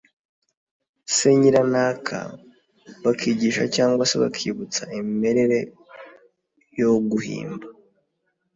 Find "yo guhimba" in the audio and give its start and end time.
6.79-7.67